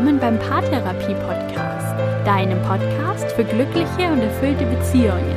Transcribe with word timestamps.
willkommen 0.00 0.18
beim 0.18 0.38
Paartherapie 0.38 1.14
Podcast, 1.26 1.94
deinem 2.24 2.62
Podcast 2.62 3.30
für 3.32 3.44
glückliche 3.44 4.10
und 4.10 4.22
erfüllte 4.22 4.64
Beziehungen. 4.64 5.36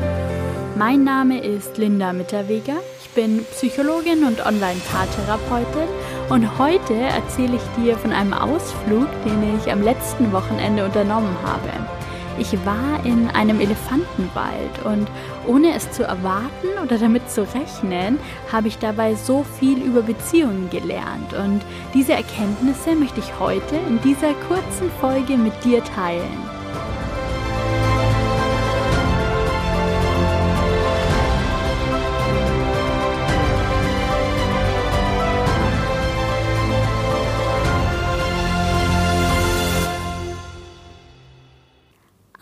Mein 0.77 1.03
Name 1.03 1.41
ist 1.43 1.77
Linda 1.77 2.13
Mitterweger, 2.13 2.77
ich 3.01 3.09
bin 3.09 3.43
Psychologin 3.51 4.23
und 4.23 4.45
Online-Paartherapeutin 4.45 5.89
und 6.29 6.57
heute 6.57 6.93
erzähle 6.93 7.57
ich 7.57 7.83
dir 7.83 7.97
von 7.97 8.13
einem 8.13 8.33
Ausflug, 8.33 9.07
den 9.25 9.57
ich 9.57 9.69
am 9.69 9.81
letzten 9.81 10.31
Wochenende 10.31 10.85
unternommen 10.85 11.35
habe. 11.43 12.02
Ich 12.43 12.65
war 12.65 13.05
in 13.05 13.29
einem 13.29 13.61
Elefantenwald 13.61 14.83
und 14.83 15.07
ohne 15.47 15.73
es 15.75 15.89
zu 15.91 16.03
erwarten 16.03 16.67
oder 16.83 16.97
damit 16.97 17.31
zu 17.31 17.43
rechnen, 17.43 18.19
habe 18.51 18.67
ich 18.67 18.79
dabei 18.79 19.15
so 19.15 19.45
viel 19.45 19.81
über 19.81 20.01
Beziehungen 20.01 20.69
gelernt 20.69 21.33
und 21.33 21.61
diese 21.93 22.11
Erkenntnisse 22.11 22.95
möchte 22.95 23.21
ich 23.21 23.39
heute 23.39 23.77
in 23.87 24.01
dieser 24.01 24.33
kurzen 24.49 24.91
Folge 24.99 25.37
mit 25.37 25.53
dir 25.63 25.81
teilen. 25.85 26.62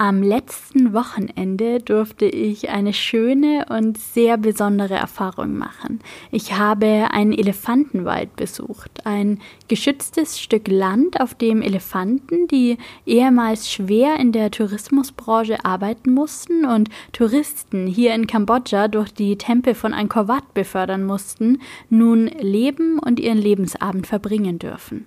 Am 0.03 0.23
letzten 0.23 0.93
Wochenende 0.93 1.77
durfte 1.77 2.25
ich 2.25 2.69
eine 2.69 2.91
schöne 2.91 3.67
und 3.69 3.99
sehr 3.99 4.35
besondere 4.37 4.95
Erfahrung 4.95 5.55
machen. 5.55 5.99
Ich 6.31 6.53
habe 6.53 7.09
einen 7.11 7.33
Elefantenwald 7.33 8.35
besucht, 8.35 9.05
ein 9.05 9.39
geschütztes 9.67 10.39
Stück 10.39 10.69
Land, 10.69 11.21
auf 11.21 11.35
dem 11.35 11.61
Elefanten, 11.61 12.47
die 12.47 12.79
ehemals 13.05 13.71
schwer 13.71 14.15
in 14.19 14.31
der 14.31 14.49
Tourismusbranche 14.49 15.63
arbeiten 15.65 16.15
mussten 16.15 16.65
und 16.65 16.89
Touristen 17.11 17.85
hier 17.85 18.15
in 18.15 18.25
Kambodscha 18.25 18.87
durch 18.87 19.13
die 19.13 19.37
Tempel 19.37 19.75
von 19.75 19.93
Angkor 19.93 20.27
Wat 20.27 20.55
befördern 20.55 21.03
mussten, 21.03 21.61
nun 21.91 22.25
leben 22.25 22.97
und 22.97 23.19
ihren 23.19 23.37
Lebensabend 23.37 24.07
verbringen 24.07 24.57
dürfen. 24.57 25.05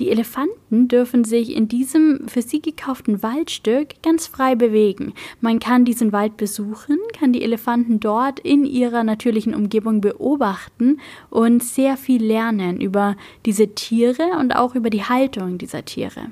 Die 0.00 0.10
Elefanten 0.10 0.88
dürfen 0.88 1.24
sich 1.24 1.54
in 1.54 1.68
diesem 1.68 2.28
für 2.28 2.42
sie 2.42 2.60
gekauften 2.60 3.22
Waldstück 3.22 4.02
ganz 4.02 4.26
frei 4.26 4.54
bewegen. 4.54 5.14
Man 5.40 5.58
kann 5.58 5.84
diesen 5.84 6.12
Wald 6.12 6.36
besuchen, 6.36 6.98
kann 7.18 7.32
die 7.32 7.42
Elefanten 7.42 8.00
dort 8.00 8.40
in 8.40 8.64
ihrer 8.64 9.04
natürlichen 9.04 9.54
Umgebung 9.54 10.00
beobachten 10.00 11.00
und 11.30 11.62
sehr 11.62 11.96
viel 11.96 12.24
lernen 12.24 12.80
über 12.80 13.16
diese 13.46 13.74
Tiere 13.74 14.38
und 14.38 14.56
auch 14.56 14.74
über 14.74 14.90
die 14.90 15.04
Haltung 15.04 15.58
dieser 15.58 15.84
Tiere. 15.84 16.30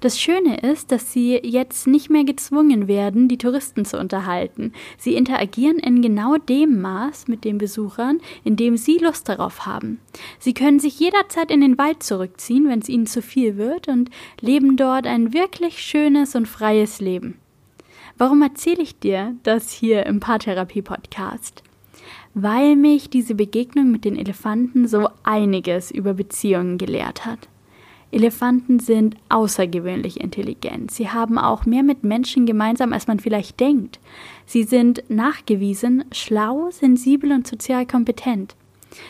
Das 0.00 0.20
Schöne 0.20 0.58
ist, 0.58 0.92
dass 0.92 1.12
sie 1.12 1.40
jetzt 1.42 1.86
nicht 1.86 2.10
mehr 2.10 2.24
gezwungen 2.24 2.86
werden, 2.86 3.28
die 3.28 3.38
Touristen 3.38 3.84
zu 3.84 3.98
unterhalten. 3.98 4.72
Sie 4.98 5.14
interagieren 5.14 5.78
in 5.78 6.02
genau 6.02 6.36
dem 6.36 6.80
Maß 6.80 7.28
mit 7.28 7.44
den 7.44 7.58
Besuchern, 7.58 8.20
in 8.44 8.56
dem 8.56 8.76
sie 8.76 8.98
Lust 8.98 9.28
darauf 9.28 9.64
haben. 9.64 9.98
Sie 10.38 10.54
können 10.54 10.80
sich 10.80 11.00
jederzeit 11.00 11.50
in 11.50 11.60
den 11.60 11.78
Wald 11.78 12.02
zurückziehen, 12.02 12.68
wenn 12.68 12.80
es 12.80 12.88
ihnen 12.88 13.06
zu 13.06 13.22
viel 13.22 13.56
wird, 13.56 13.88
und 13.88 14.10
leben 14.40 14.76
dort 14.76 15.06
ein 15.06 15.32
wirklich 15.32 15.78
schönes 15.78 16.34
und 16.34 16.46
freies 16.46 17.00
Leben. 17.00 17.38
Warum 18.18 18.42
erzähle 18.42 18.82
ich 18.82 18.98
dir 18.98 19.34
das 19.42 19.70
hier 19.70 20.06
im 20.06 20.20
Paartherapie-Podcast? 20.20 21.62
Weil 22.34 22.76
mich 22.76 23.10
diese 23.10 23.34
Begegnung 23.34 23.90
mit 23.90 24.04
den 24.04 24.16
Elefanten 24.16 24.88
so 24.88 25.08
einiges 25.22 25.90
über 25.90 26.14
Beziehungen 26.14 26.78
gelehrt 26.78 27.24
hat. 27.24 27.48
Elefanten 28.12 28.78
sind 28.78 29.16
außergewöhnlich 29.28 30.20
intelligent. 30.20 30.90
Sie 30.90 31.10
haben 31.10 31.38
auch 31.38 31.66
mehr 31.66 31.82
mit 31.82 32.04
Menschen 32.04 32.46
gemeinsam, 32.46 32.92
als 32.92 33.06
man 33.06 33.20
vielleicht 33.20 33.58
denkt. 33.60 33.98
Sie 34.46 34.62
sind 34.62 35.02
nachgewiesen 35.08 36.04
schlau, 36.12 36.70
sensibel 36.70 37.32
und 37.32 37.46
sozial 37.46 37.84
kompetent. 37.86 38.54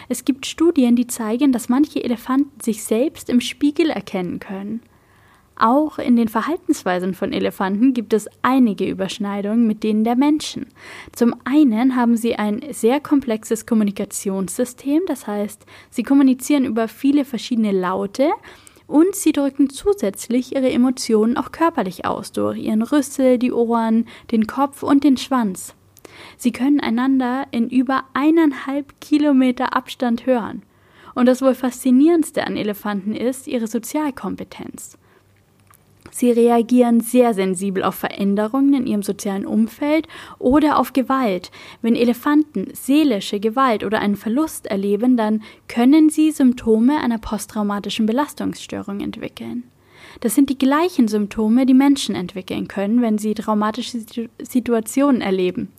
Es 0.09 0.25
gibt 0.25 0.47
Studien, 0.47 0.97
die 0.97 1.07
zeigen, 1.07 1.53
dass 1.53 1.69
manche 1.69 2.03
Elefanten 2.03 2.61
sich 2.61 2.83
selbst 2.83 3.29
im 3.29 3.41
Spiegel 3.41 3.91
erkennen 3.91 4.41
können. 4.41 4.81
Auch 5.59 5.99
in 5.99 6.17
den 6.17 6.29
Verhaltensweisen 6.29 7.15
von 7.15 7.33
Elefanten 7.33 7.95
gibt 7.95 8.13
es 8.13 8.29
einige 8.43 8.87
Überschneidungen 8.87 9.67
mit 9.67 9.85
denen 9.85 10.05
der 10.05 10.15
Menschen. 10.15 10.67
Zum 11.13 11.35
einen 11.45 11.97
haben 11.97 12.17
sie 12.17 12.37
ein 12.37 12.61
sehr 12.73 13.01
komplexes 13.01 13.65
Kommunikationssystem, 13.65 15.03
das 15.07 15.27
heißt, 15.27 15.65
sie 15.89 16.03
kommunizieren 16.03 16.67
über 16.67 16.89
viele 16.89 17.25
verschiedene 17.25 17.73
Laute, 17.73 18.33
und 18.87 19.15
sie 19.15 19.33
drücken 19.33 19.71
zusätzlich 19.71 20.55
ihre 20.55 20.71
Emotionen 20.71 21.37
auch 21.37 21.53
körperlich 21.53 22.05
aus, 22.05 22.33
durch 22.33 22.59
ihren 22.59 22.83
Rüssel, 22.83 23.39
die 23.39 23.53
Ohren, 23.53 24.07
den 24.31 24.47
Kopf 24.47 24.83
und 24.83 25.05
den 25.05 25.17
Schwanz. 25.17 25.75
Sie 26.37 26.53
können 26.53 26.81
einander 26.81 27.47
in 27.51 27.69
über 27.69 28.05
eineinhalb 28.15 29.01
Kilometer 29.01 29.75
Abstand 29.75 30.27
hören. 30.27 30.63
Und 31.15 31.27
das 31.27 31.43
wohl 31.43 31.55
faszinierendste 31.55 32.47
an 32.47 32.57
Elefanten 32.57 33.15
ist 33.15 33.47
ihre 33.47 33.67
Sozialkompetenz. 33.67 34.99
Sie 36.11 36.31
reagieren 36.31 37.01
sehr 37.01 37.35
sensibel 37.35 37.83
auf 37.83 37.95
Veränderungen 37.95 38.75
in 38.75 38.87
ihrem 38.87 39.03
sozialen 39.03 39.47
Umfeld 39.47 40.09
oder 40.39 40.79
auf 40.79 40.93
Gewalt. 40.93 41.51
Wenn 41.83 41.95
Elefanten 41.95 42.69
seelische 42.73 43.41
Gewalt 43.41 43.85
oder 43.85 44.01
einen 44.01 44.17
Verlust 44.17 44.67
erleben, 44.67 45.17
dann 45.17 45.43
können 45.69 46.09
sie 46.11 46.31
Symptome 46.31 47.01
einer 47.01 47.19
posttraumatischen 47.19 48.07
Belastungsstörung 48.07 49.01
entwickeln. 49.01 49.65
Das 50.21 50.35
sind 50.35 50.51
die 50.51 50.59
gleichen 50.59 51.09
Symptome, 51.09 51.67
die 51.67 51.75
Menschen 51.75 52.15
entwickeln 52.15 52.69
können, 52.69 53.03
wenn 53.03 53.19
sie 53.19 53.35
traumatische 53.35 53.99
Situationen 54.41 55.21
erleben. 55.21 55.73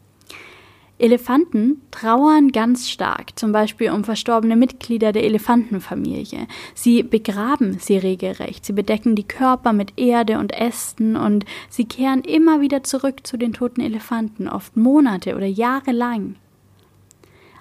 Elefanten 1.00 1.82
trauern 1.92 2.52
ganz 2.52 2.90
stark, 2.90 3.38
zum 3.38 3.52
Beispiel 3.52 3.92
um 3.92 4.04
verstorbene 4.04 4.56
Mitglieder 4.56 5.12
der 5.12 5.26
Elefantenfamilie. 5.26 6.48
Sie 6.74 7.04
begraben 7.04 7.78
sie 7.80 7.98
regelrecht, 7.98 8.66
sie 8.66 8.74
bedecken 8.74 9.16
die 9.16 9.28
Körper 9.28 9.74
mit 9.74 9.94
Erde 9.98 10.40
und 10.40 10.54
Ästen 10.54 11.16
und 11.16 11.46
sie 11.70 11.86
kehren 11.86 12.22
immer 12.22 12.62
wieder 12.62 12.84
zurück 12.84 13.28
zu 13.28 13.38
den 13.38 13.54
toten 13.54 13.82
Elefanten, 13.82 14.48
oft 14.48 14.76
Monate 14.76 15.36
oder 15.36 15.46
Jahre 15.46 15.92
lang. 15.92 16.36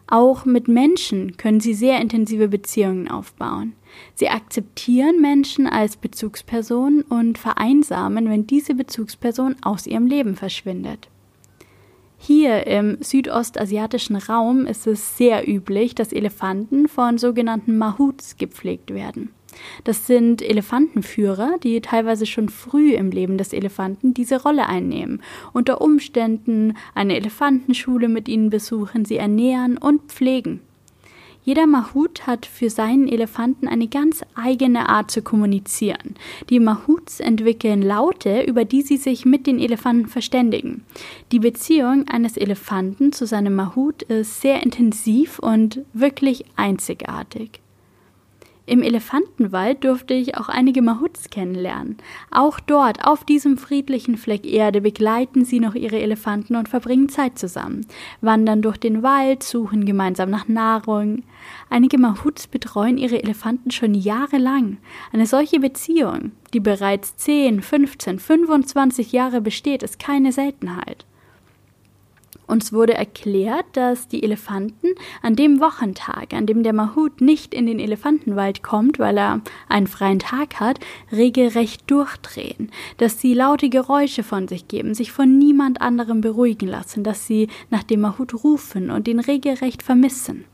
Auch 0.09 0.45
mit 0.45 0.69
Menschen 0.69 1.37
können 1.37 1.61
sie 1.61 1.75
sehr 1.75 2.01
intensive 2.01 2.49
Beziehungen 2.49 3.09
aufbauen. 3.09 3.73
Sie 4.15 4.29
akzeptieren 4.29 5.21
Menschen 5.21 5.67
als 5.67 5.97
Bezugsperson 5.97 7.03
und 7.03 7.39
vereinsamen, 7.39 8.31
wenn 8.31 8.47
diese 8.47 8.75
Bezugsperson 8.75 9.57
aus 9.63 9.87
ihrem 9.87 10.07
Leben 10.07 10.37
verschwindet. 10.37 11.09
Hier 12.27 12.67
im 12.67 12.99
südostasiatischen 13.01 14.17
Raum 14.17 14.67
ist 14.67 14.89
es 14.89 15.17
sehr 15.17 15.49
üblich, 15.49 15.95
dass 15.95 16.13
Elefanten 16.13 16.89
von 16.89 17.19
sogenannten 17.19 17.79
Mahuts 17.79 18.37
gepflegt 18.37 18.93
werden. 18.93 19.31
Das 19.85 20.09
sind 20.09 20.43
Elefantenführer, 20.43 21.55
die 21.63 21.81
teilweise 21.81 22.27
schon 22.27 22.49
früh 22.49 22.95
im 22.95 23.13
Leben 23.13 23.39
des 23.39 23.53
Elefanten 23.53 24.13
diese 24.13 24.43
Rolle 24.43 24.69
einnehmen, 24.69 25.23
unter 25.53 25.81
Umständen 25.81 26.77
eine 26.97 27.15
Elefantenschule 27.15 28.09
mit 28.09 28.27
ihnen 28.27 28.51
besuchen, 28.51 29.05
sie 29.05 29.19
ernähren 29.19 29.79
und 29.79 30.11
pflegen. 30.11 30.63
Jeder 31.47 31.69
Mahut 31.69 32.27
hat 32.27 32.45
für 32.45 32.71
seinen 32.71 33.07
Elefanten 33.07 33.69
eine 33.69 33.87
ganz 33.87 34.23
eigene 34.35 34.89
Art 34.89 35.13
zu 35.13 35.23
kommunizieren. 35.23 36.17
Die 36.51 36.59
Mahuts 36.59 37.21
entwickeln 37.21 37.83
Laute, 37.83 38.43
über 38.43 38.65
die 38.65 38.83
sie 38.83 38.97
sich 38.97 39.25
mit 39.25 39.47
den 39.47 39.61
Elefanten 39.61 40.09
verständigen. 40.09 40.83
Die 41.31 41.39
Beziehung 41.39 42.09
eines 42.09 42.37
Elefanten 42.37 43.13
zu 43.13 43.29
seinem 43.29 43.55
Mahut 43.55 44.03
ist 44.03 44.41
sehr 44.41 44.65
intensiv 44.65 45.39
und 45.39 45.83
wirklich 45.93 46.47
einzigartig. 46.57 47.61
Im 48.69 48.83
Elefantenwald 48.83 49.85
durfte 49.85 50.13
ich 50.15 50.37
auch 50.37 50.49
einige 50.49 50.83
Mahuts 50.83 51.31
kennenlernen. 51.31 51.99
Auch 52.33 52.59
dort, 52.59 53.07
auf 53.07 53.23
diesem 53.23 53.59
friedlichen 53.59 54.17
Fleck 54.17 54.45
Erde, 54.45 54.81
begleiten 54.81 55.45
sie 55.45 55.61
noch 55.61 55.77
ihre 55.77 56.01
Elefanten 56.01 56.57
und 56.57 56.69
verbringen 56.69 57.09
Zeit 57.09 57.39
zusammen, 57.39 57.87
wandern 58.21 58.63
durch 58.63 58.77
den 58.77 59.05
Wald, 59.05 59.45
suchen 59.45 59.85
gemeinsam 59.85 60.31
nach 60.31 60.49
Nahrung. 60.49 61.23
Einige 61.71 61.97
Mahuts 61.97 62.49
betreuen 62.49 62.99
ihre 62.99 63.23
Elefanten 63.23 63.71
schon 63.71 63.95
jahrelang. 63.95 64.79
Eine 65.13 65.27
solche 65.27 65.61
Beziehung, 65.61 66.33
die 66.53 66.61
bereits 66.61 67.17
10, 67.19 67.63
15, 67.63 68.19
25 68.19 69.13
Jahre 69.13 69.41
besteht, 69.41 69.85
ist 69.85 70.01
keine 70.01 70.33
Seltenheit. 70.33 71.07
Uns 72.47 72.73
wurde 72.73 72.95
erklärt, 72.95 73.67
dass 73.73 74.09
die 74.09 74.23
Elefanten 74.23 74.89
an 75.23 75.37
dem 75.37 75.61
Wochentag, 75.61 76.33
an 76.33 76.47
dem 76.47 76.63
der 76.63 76.73
Mahut 76.73 77.21
nicht 77.21 77.55
in 77.55 77.67
den 77.67 77.79
Elefantenwald 77.79 78.63
kommt, 78.63 78.99
weil 78.99 79.19
er 79.19 79.41
einen 79.69 79.87
freien 79.87 80.19
Tag 80.19 80.61
hat, 80.61 80.79
regelrecht 81.11 81.91
durchdrehen, 81.91 82.71
dass 82.99 83.21
sie 83.21 83.35
laute 83.35 83.69
Geräusche 83.69 84.23
von 84.23 84.49
sich 84.49 84.69
geben, 84.69 84.95
sich 84.95 85.13
von 85.13 85.39
niemand 85.39 85.81
anderem 85.81 86.21
beruhigen 86.21 86.69
lassen, 86.69 87.05
dass 87.05 87.27
sie 87.27 87.49
nach 87.71 87.83
dem 87.83 88.01
Mahut 88.01 88.45
rufen 88.45 88.91
und 88.91 89.09
ihn 89.09 89.21
regelrecht 89.21 89.83
vermissen. 89.83 90.45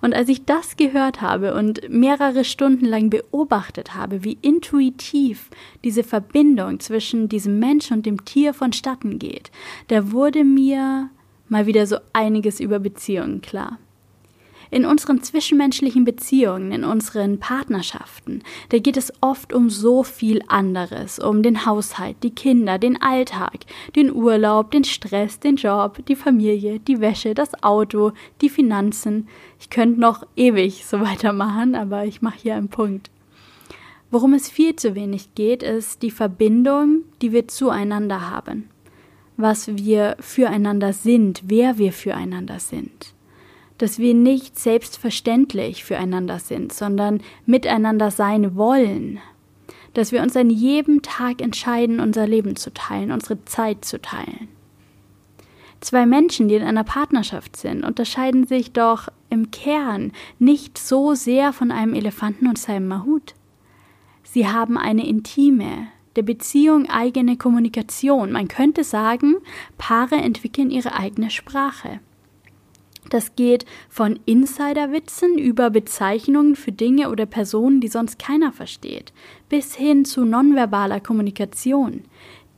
Und 0.00 0.14
als 0.14 0.28
ich 0.28 0.44
das 0.44 0.76
gehört 0.76 1.20
habe 1.20 1.54
und 1.54 1.88
mehrere 1.88 2.44
Stunden 2.44 2.84
lang 2.84 3.10
beobachtet 3.10 3.94
habe, 3.94 4.24
wie 4.24 4.38
intuitiv 4.42 5.50
diese 5.84 6.04
Verbindung 6.04 6.80
zwischen 6.80 7.28
diesem 7.28 7.58
Mensch 7.58 7.90
und 7.90 8.06
dem 8.06 8.24
Tier 8.24 8.54
vonstatten 8.54 9.18
geht, 9.18 9.50
da 9.88 10.12
wurde 10.12 10.44
mir 10.44 11.10
mal 11.48 11.66
wieder 11.66 11.86
so 11.86 11.96
einiges 12.12 12.60
über 12.60 12.78
Beziehungen 12.78 13.40
klar 13.40 13.78
in 14.70 14.84
unseren 14.86 15.22
zwischenmenschlichen 15.22 16.04
Beziehungen, 16.04 16.72
in 16.72 16.84
unseren 16.84 17.38
Partnerschaften, 17.38 18.42
da 18.68 18.78
geht 18.78 18.96
es 18.96 19.12
oft 19.20 19.52
um 19.52 19.68
so 19.70 20.02
viel 20.02 20.42
anderes, 20.48 21.18
um 21.18 21.42
den 21.42 21.66
Haushalt, 21.66 22.16
die 22.22 22.30
Kinder, 22.30 22.78
den 22.78 23.00
Alltag, 23.00 23.60
den 23.96 24.12
Urlaub, 24.12 24.70
den 24.70 24.84
Stress, 24.84 25.40
den 25.40 25.56
Job, 25.56 26.04
die 26.06 26.16
Familie, 26.16 26.78
die 26.80 27.00
Wäsche, 27.00 27.34
das 27.34 27.62
Auto, 27.62 28.12
die 28.40 28.48
Finanzen. 28.48 29.28
Ich 29.58 29.70
könnte 29.70 30.00
noch 30.00 30.26
ewig 30.36 30.86
so 30.86 31.00
weitermachen, 31.00 31.74
aber 31.74 32.04
ich 32.04 32.22
mache 32.22 32.38
hier 32.40 32.54
einen 32.54 32.68
Punkt. 32.68 33.10
Worum 34.12 34.34
es 34.34 34.50
viel 34.50 34.74
zu 34.74 34.94
wenig 34.94 35.34
geht, 35.34 35.62
ist 35.62 36.02
die 36.02 36.10
Verbindung, 36.10 37.02
die 37.22 37.32
wir 37.32 37.46
zueinander 37.46 38.28
haben. 38.28 38.68
Was 39.36 39.76
wir 39.76 40.16
füreinander 40.18 40.92
sind, 40.92 41.42
wer 41.46 41.78
wir 41.78 41.92
füreinander 41.92 42.58
sind 42.58 43.14
dass 43.80 43.98
wir 43.98 44.12
nicht 44.12 44.58
selbstverständlich 44.58 45.84
füreinander 45.84 46.38
sind, 46.38 46.70
sondern 46.70 47.22
miteinander 47.46 48.10
sein 48.10 48.54
wollen, 48.54 49.20
dass 49.94 50.12
wir 50.12 50.20
uns 50.20 50.36
an 50.36 50.50
jedem 50.50 51.00
Tag 51.00 51.40
entscheiden, 51.40 51.98
unser 51.98 52.26
Leben 52.26 52.56
zu 52.56 52.74
teilen, 52.74 53.10
unsere 53.10 53.42
Zeit 53.46 53.86
zu 53.86 54.00
teilen. 54.00 54.48
Zwei 55.80 56.04
Menschen, 56.04 56.48
die 56.48 56.56
in 56.56 56.62
einer 56.62 56.84
Partnerschaft 56.84 57.56
sind, 57.56 57.82
unterscheiden 57.82 58.46
sich 58.46 58.72
doch 58.72 59.08
im 59.30 59.50
Kern 59.50 60.12
nicht 60.38 60.76
so 60.76 61.14
sehr 61.14 61.54
von 61.54 61.70
einem 61.70 61.94
Elefanten 61.94 62.48
und 62.48 62.58
seinem 62.58 62.86
Mahut. 62.86 63.34
Sie 64.22 64.46
haben 64.46 64.76
eine 64.76 65.06
intime, 65.06 65.86
der 66.16 66.22
Beziehung 66.22 66.90
eigene 66.90 67.38
Kommunikation. 67.38 68.30
Man 68.30 68.46
könnte 68.46 68.84
sagen, 68.84 69.36
Paare 69.78 70.16
entwickeln 70.16 70.70
ihre 70.70 70.94
eigene 70.94 71.30
Sprache. 71.30 72.00
Das 73.10 73.34
geht 73.34 73.66
von 73.88 74.18
Insiderwitzen 74.24 75.36
über 75.36 75.68
Bezeichnungen 75.68 76.56
für 76.56 76.72
Dinge 76.72 77.10
oder 77.10 77.26
Personen, 77.26 77.80
die 77.80 77.88
sonst 77.88 78.18
keiner 78.18 78.52
versteht, 78.52 79.12
bis 79.48 79.74
hin 79.74 80.04
zu 80.04 80.24
nonverbaler 80.24 81.00
Kommunikation, 81.00 82.04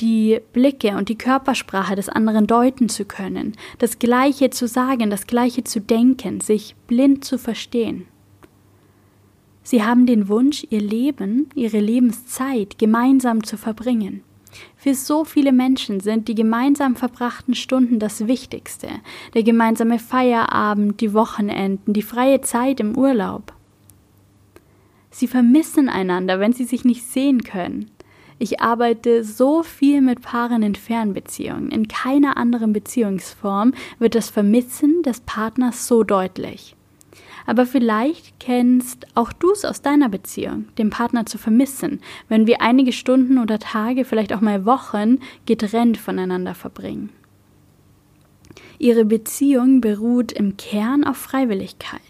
die 0.00 0.40
Blicke 0.52 0.96
und 0.96 1.08
die 1.08 1.16
Körpersprache 1.16 1.96
des 1.96 2.10
anderen 2.10 2.46
deuten 2.46 2.90
zu 2.90 3.06
können, 3.06 3.54
das 3.78 3.98
Gleiche 3.98 4.50
zu 4.50 4.68
sagen, 4.68 5.08
das 5.08 5.26
Gleiche 5.26 5.64
zu 5.64 5.80
denken, 5.80 6.40
sich 6.40 6.76
blind 6.86 7.24
zu 7.24 7.38
verstehen. 7.38 8.06
Sie 9.62 9.82
haben 9.82 10.06
den 10.06 10.28
Wunsch, 10.28 10.66
ihr 10.68 10.80
Leben, 10.82 11.48
ihre 11.54 11.78
Lebenszeit 11.78 12.78
gemeinsam 12.78 13.42
zu 13.42 13.56
verbringen. 13.56 14.22
Für 14.76 14.94
so 14.94 15.24
viele 15.24 15.52
Menschen 15.52 16.00
sind 16.00 16.28
die 16.28 16.34
gemeinsam 16.34 16.96
verbrachten 16.96 17.54
Stunden 17.54 17.98
das 17.98 18.26
Wichtigste, 18.26 18.88
der 19.34 19.42
gemeinsame 19.42 19.98
Feierabend, 19.98 21.00
die 21.00 21.14
Wochenenden, 21.14 21.92
die 21.92 22.02
freie 22.02 22.40
Zeit 22.40 22.80
im 22.80 22.96
Urlaub. 22.96 23.52
Sie 25.10 25.28
vermissen 25.28 25.88
einander, 25.88 26.40
wenn 26.40 26.52
sie 26.52 26.64
sich 26.64 26.84
nicht 26.84 27.04
sehen 27.04 27.44
können. 27.44 27.90
Ich 28.38 28.60
arbeite 28.60 29.22
so 29.22 29.62
viel 29.62 30.00
mit 30.00 30.22
Paaren 30.22 30.62
in 30.62 30.74
Fernbeziehungen. 30.74 31.70
In 31.70 31.86
keiner 31.86 32.36
anderen 32.36 32.72
Beziehungsform 32.72 33.72
wird 34.00 34.16
das 34.16 34.30
Vermissen 34.30 35.02
des 35.02 35.20
Partners 35.20 35.86
so 35.86 36.02
deutlich. 36.02 36.74
Aber 37.46 37.66
vielleicht 37.66 38.38
kennst 38.40 39.06
auch 39.14 39.32
du 39.32 39.52
es 39.52 39.64
aus 39.64 39.82
deiner 39.82 40.08
Beziehung, 40.08 40.66
den 40.78 40.90
Partner 40.90 41.26
zu 41.26 41.38
vermissen, 41.38 42.00
wenn 42.28 42.46
wir 42.46 42.60
einige 42.60 42.92
Stunden 42.92 43.38
oder 43.38 43.58
Tage, 43.58 44.04
vielleicht 44.04 44.32
auch 44.32 44.40
mal 44.40 44.64
Wochen 44.64 45.18
getrennt 45.46 45.98
voneinander 45.98 46.54
verbringen. 46.54 47.10
Ihre 48.78 49.04
Beziehung 49.04 49.80
beruht 49.80 50.32
im 50.32 50.56
Kern 50.56 51.04
auf 51.04 51.16
Freiwilligkeit. 51.16 52.00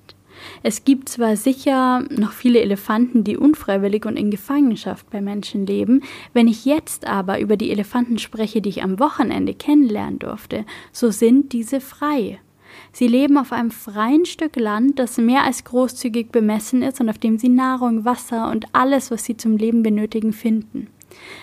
Es 0.62 0.84
gibt 0.84 1.08
zwar 1.08 1.36
sicher 1.36 2.00
noch 2.10 2.32
viele 2.32 2.60
Elefanten, 2.60 3.24
die 3.24 3.36
unfreiwillig 3.36 4.06
und 4.06 4.18
in 4.18 4.30
Gefangenschaft 4.30 5.08
bei 5.10 5.20
Menschen 5.20 5.66
leben, 5.66 6.02
wenn 6.32 6.48
ich 6.48 6.64
jetzt 6.64 7.06
aber 7.06 7.40
über 7.40 7.56
die 7.56 7.70
Elefanten 7.70 8.18
spreche, 8.18 8.60
die 8.60 8.70
ich 8.70 8.82
am 8.82 8.98
Wochenende 8.98 9.54
kennenlernen 9.54 10.18
durfte, 10.18 10.64
so 10.90 11.10
sind 11.10 11.52
diese 11.52 11.80
frei 11.80 12.40
Sie 12.92 13.08
leben 13.08 13.38
auf 13.38 13.52
einem 13.52 13.70
freien 13.70 14.26
Stück 14.26 14.56
Land, 14.56 14.98
das 14.98 15.16
mehr 15.16 15.44
als 15.44 15.64
großzügig 15.64 16.30
bemessen 16.30 16.82
ist 16.82 17.00
und 17.00 17.08
auf 17.08 17.18
dem 17.18 17.38
sie 17.38 17.48
Nahrung, 17.48 18.04
Wasser 18.04 18.50
und 18.50 18.66
alles, 18.72 19.10
was 19.10 19.24
sie 19.24 19.36
zum 19.36 19.56
Leben 19.56 19.82
benötigen, 19.82 20.32
finden. 20.32 20.88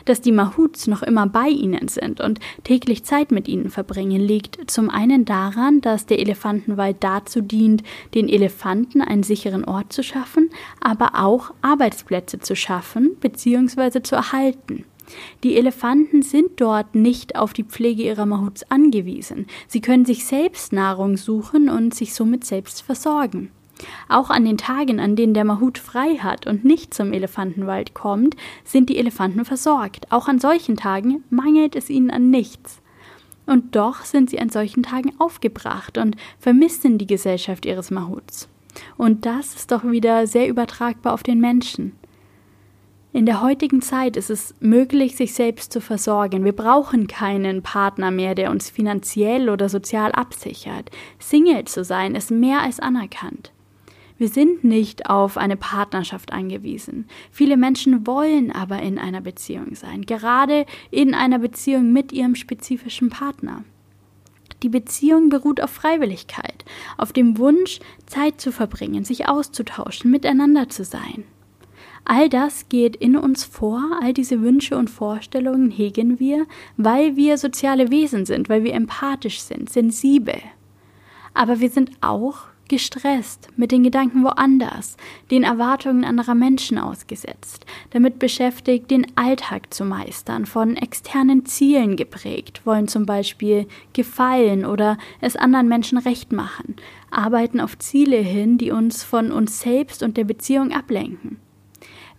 Dass 0.05 0.21
die 0.21 0.31
Mahuts 0.31 0.87
noch 0.87 1.03
immer 1.03 1.27
bei 1.27 1.47
ihnen 1.47 1.87
sind 1.87 2.21
und 2.21 2.39
täglich 2.63 3.03
Zeit 3.03 3.31
mit 3.31 3.47
ihnen 3.47 3.69
verbringen, 3.69 4.19
liegt 4.19 4.69
zum 4.69 4.89
einen 4.89 5.25
daran, 5.25 5.81
dass 5.81 6.05
der 6.05 6.19
Elefantenwald 6.19 6.97
dazu 7.01 7.41
dient, 7.41 7.83
den 8.13 8.29
Elefanten 8.29 9.01
einen 9.01 9.23
sicheren 9.23 9.65
Ort 9.65 9.93
zu 9.93 10.03
schaffen, 10.03 10.49
aber 10.81 11.11
auch 11.15 11.53
Arbeitsplätze 11.61 12.39
zu 12.39 12.55
schaffen 12.55 13.15
bzw. 13.19 14.01
zu 14.01 14.15
erhalten. 14.15 14.85
Die 15.43 15.55
Elefanten 15.55 16.21
sind 16.21 16.61
dort 16.61 16.95
nicht 16.95 17.35
auf 17.35 17.53
die 17.53 17.63
Pflege 17.63 18.03
ihrer 18.03 18.25
Mahuts 18.25 18.69
angewiesen. 18.69 19.47
Sie 19.67 19.81
können 19.81 20.05
sich 20.05 20.25
selbst 20.25 20.73
Nahrung 20.73 21.17
suchen 21.17 21.69
und 21.69 21.93
sich 21.93 22.13
somit 22.13 22.45
selbst 22.45 22.81
versorgen. 22.81 23.51
Auch 24.07 24.29
an 24.29 24.45
den 24.45 24.57
Tagen, 24.57 24.99
an 24.99 25.15
denen 25.15 25.33
der 25.33 25.45
Mahut 25.45 25.77
frei 25.77 26.17
hat 26.17 26.47
und 26.47 26.65
nicht 26.65 26.93
zum 26.93 27.13
Elefantenwald 27.13 27.93
kommt, 27.93 28.35
sind 28.63 28.89
die 28.89 28.97
Elefanten 28.97 29.45
versorgt. 29.45 30.11
Auch 30.11 30.27
an 30.27 30.39
solchen 30.39 30.75
Tagen 30.75 31.23
mangelt 31.29 31.75
es 31.75 31.89
ihnen 31.89 32.11
an 32.11 32.29
nichts. 32.29 32.81
Und 33.45 33.75
doch 33.75 34.03
sind 34.03 34.29
sie 34.29 34.39
an 34.39 34.49
solchen 34.49 34.83
Tagen 34.83 35.13
aufgebracht 35.17 35.97
und 35.97 36.15
vermissen 36.39 36.97
die 36.97 37.07
Gesellschaft 37.07 37.65
ihres 37.65 37.89
Mahuts. 37.89 38.47
Und 38.97 39.25
das 39.25 39.55
ist 39.55 39.71
doch 39.71 39.83
wieder 39.83 40.27
sehr 40.27 40.47
übertragbar 40.47 41.13
auf 41.13 41.23
den 41.23 41.39
Menschen. 41.39 41.93
In 43.11 43.25
der 43.25 43.41
heutigen 43.41 43.81
Zeit 43.81 44.17
ist 44.17 44.29
es 44.29 44.53
möglich, 44.59 45.15
sich 45.15 45.33
selbst 45.33 45.73
zu 45.73 45.81
versorgen. 45.81 46.45
Wir 46.45 46.51
brauchen 46.51 47.07
keinen 47.07 47.63
Partner 47.63 48.11
mehr, 48.11 48.35
der 48.35 48.51
uns 48.51 48.69
finanziell 48.69 49.49
oder 49.49 49.67
sozial 49.67 50.11
absichert. 50.11 50.91
Single 51.17 51.65
zu 51.65 51.83
sein 51.83 52.13
ist 52.13 52.29
mehr 52.29 52.61
als 52.61 52.79
anerkannt. 52.79 53.51
Wir 54.19 54.27
sind 54.27 54.63
nicht 54.63 55.09
auf 55.09 55.37
eine 55.37 55.57
Partnerschaft 55.57 56.31
angewiesen. 56.33 57.07
Viele 57.31 57.57
Menschen 57.57 58.05
wollen 58.05 58.51
aber 58.51 58.79
in 58.83 58.99
einer 58.99 59.21
Beziehung 59.21 59.73
sein, 59.73 60.05
gerade 60.05 60.67
in 60.91 61.15
einer 61.15 61.39
Beziehung 61.39 61.91
mit 61.91 62.11
ihrem 62.11 62.35
spezifischen 62.35 63.09
Partner. 63.09 63.63
Die 64.61 64.69
Beziehung 64.69 65.29
beruht 65.29 65.61
auf 65.61 65.71
Freiwilligkeit, 65.71 66.65
auf 66.97 67.11
dem 67.11 67.39
Wunsch, 67.39 67.79
Zeit 68.05 68.39
zu 68.39 68.51
verbringen, 68.51 69.03
sich 69.03 69.27
auszutauschen, 69.27 70.11
miteinander 70.11 70.69
zu 70.69 70.83
sein. 70.83 71.23
All 72.05 72.29
das 72.29 72.69
geht 72.69 72.95
in 72.95 73.15
uns 73.15 73.43
vor, 73.43 73.99
all 74.01 74.13
diese 74.13 74.41
Wünsche 74.41 74.77
und 74.77 74.89
Vorstellungen 74.89 75.69
hegen 75.69 76.19
wir, 76.19 76.47
weil 76.77 77.15
wir 77.15 77.37
soziale 77.37 77.91
Wesen 77.91 78.25
sind, 78.25 78.49
weil 78.49 78.63
wir 78.63 78.73
empathisch 78.73 79.41
sind, 79.41 79.69
sensibel. 79.69 80.35
Aber 81.33 81.59
wir 81.59 81.69
sind 81.69 81.91
auch 82.01 82.47
gestresst, 82.69 83.49
mit 83.57 83.71
den 83.71 83.83
Gedanken 83.83 84.23
woanders, 84.23 84.95
den 85.31 85.43
Erwartungen 85.43 86.05
anderer 86.05 86.35
Menschen 86.35 86.77
ausgesetzt, 86.77 87.65
damit 87.89 88.19
beschäftigt, 88.19 88.89
den 88.89 89.07
Alltag 89.15 89.73
zu 89.73 89.83
meistern, 89.83 90.45
von 90.45 90.77
externen 90.77 91.45
Zielen 91.45 91.97
geprägt, 91.97 92.61
wollen 92.65 92.87
zum 92.87 93.05
Beispiel 93.05 93.67
gefallen 93.91 94.65
oder 94.65 94.97
es 95.19 95.35
anderen 95.35 95.67
Menschen 95.67 95.97
recht 95.97 96.31
machen, 96.31 96.75
arbeiten 97.11 97.59
auf 97.59 97.77
Ziele 97.77 98.17
hin, 98.17 98.57
die 98.57 98.71
uns 98.71 99.03
von 99.03 99.31
uns 99.31 99.59
selbst 99.59 100.01
und 100.01 100.15
der 100.15 100.23
Beziehung 100.23 100.71
ablenken. 100.71 101.39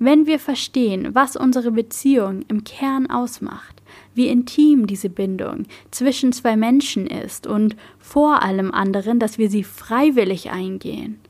Wenn 0.02 0.24
wir 0.24 0.38
verstehen, 0.38 1.14
was 1.14 1.36
unsere 1.36 1.72
Beziehung 1.72 2.40
im 2.48 2.64
Kern 2.64 3.10
ausmacht, 3.10 3.82
wie 4.14 4.28
intim 4.28 4.86
diese 4.86 5.10
Bindung 5.10 5.66
zwischen 5.90 6.32
zwei 6.32 6.56
Menschen 6.56 7.06
ist 7.06 7.46
und 7.46 7.76
vor 7.98 8.42
allem 8.42 8.72
anderen, 8.72 9.18
dass 9.18 9.36
wir 9.36 9.50
sie 9.50 9.62
freiwillig 9.62 10.50
eingehen, 10.50 11.20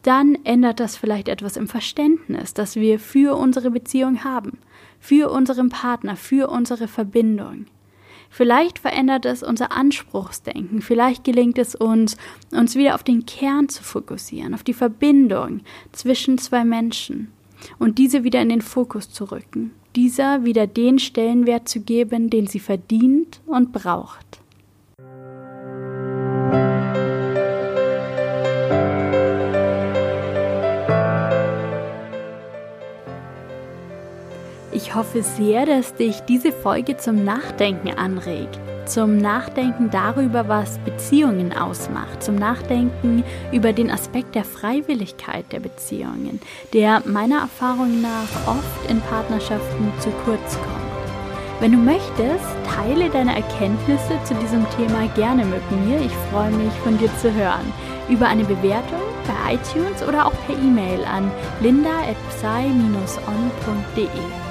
dann 0.00 0.38
ändert 0.44 0.80
das 0.80 0.96
vielleicht 0.96 1.28
etwas 1.28 1.58
im 1.58 1.68
Verständnis, 1.68 2.54
das 2.54 2.76
wir 2.76 2.98
für 2.98 3.36
unsere 3.36 3.70
Beziehung 3.70 4.24
haben, 4.24 4.56
für 5.00 5.30
unseren 5.30 5.68
Partner, 5.68 6.16
für 6.16 6.48
unsere 6.48 6.88
Verbindung. 6.88 7.66
Vielleicht 8.30 8.78
verändert 8.78 9.26
es 9.26 9.42
unser 9.42 9.70
Anspruchsdenken, 9.70 10.80
vielleicht 10.80 11.24
gelingt 11.24 11.58
es 11.58 11.74
uns, 11.74 12.16
uns 12.52 12.74
wieder 12.74 12.94
auf 12.94 13.02
den 13.02 13.26
Kern 13.26 13.68
zu 13.68 13.82
fokussieren, 13.82 14.54
auf 14.54 14.62
die 14.62 14.72
Verbindung 14.72 15.60
zwischen 15.92 16.38
zwei 16.38 16.64
Menschen 16.64 17.33
und 17.78 17.98
diese 17.98 18.24
wieder 18.24 18.40
in 18.40 18.48
den 18.48 18.62
Fokus 18.62 19.10
zu 19.10 19.30
rücken, 19.30 19.72
dieser 19.96 20.44
wieder 20.44 20.66
den 20.66 20.98
Stellenwert 20.98 21.68
zu 21.68 21.80
geben, 21.80 22.30
den 22.30 22.46
sie 22.46 22.60
verdient 22.60 23.40
und 23.46 23.72
braucht. 23.72 24.40
Ich 34.72 34.94
hoffe 34.94 35.22
sehr, 35.22 35.66
dass 35.66 35.94
dich 35.94 36.20
diese 36.20 36.52
Folge 36.52 36.96
zum 36.96 37.24
Nachdenken 37.24 37.90
anregt. 37.90 38.60
Zum 38.86 39.16
Nachdenken 39.16 39.90
darüber, 39.90 40.48
was 40.48 40.78
Beziehungen 40.78 41.56
ausmacht. 41.56 42.22
Zum 42.22 42.34
Nachdenken 42.34 43.24
über 43.50 43.72
den 43.72 43.90
Aspekt 43.90 44.34
der 44.34 44.44
Freiwilligkeit 44.44 45.50
der 45.52 45.60
Beziehungen, 45.60 46.40
der 46.74 47.02
meiner 47.06 47.40
Erfahrung 47.40 48.02
nach 48.02 48.46
oft 48.46 48.90
in 48.90 49.00
Partnerschaften 49.00 49.90
zu 50.00 50.10
kurz 50.24 50.56
kommt. 50.56 50.84
Wenn 51.60 51.72
du 51.72 51.78
möchtest, 51.78 52.44
teile 52.66 53.08
deine 53.08 53.36
Erkenntnisse 53.36 54.18
zu 54.24 54.34
diesem 54.34 54.66
Thema 54.76 55.08
gerne 55.14 55.46
mit 55.46 55.62
mir. 55.70 55.98
Ich 56.00 56.12
freue 56.30 56.50
mich, 56.50 56.74
von 56.82 56.98
dir 56.98 57.08
zu 57.18 57.32
hören. 57.32 57.72
Über 58.10 58.26
eine 58.26 58.44
Bewertung 58.44 59.00
bei 59.26 59.54
iTunes 59.54 60.02
oder 60.06 60.26
auch 60.26 60.34
per 60.46 60.56
E-Mail 60.56 61.06
an 61.06 61.30
linda.psy-on.de. 61.62 64.43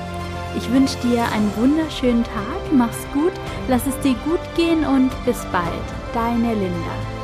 Ich 0.55 0.71
wünsche 0.71 0.97
dir 0.99 1.23
einen 1.31 1.51
wunderschönen 1.57 2.23
Tag, 2.23 2.71
mach's 2.71 3.05
gut, 3.13 3.33
lass 3.67 3.87
es 3.87 3.99
dir 4.01 4.15
gut 4.25 4.39
gehen 4.55 4.85
und 4.85 5.11
bis 5.25 5.43
bald. 5.51 5.65
Deine 6.13 6.53
Linda. 6.53 7.22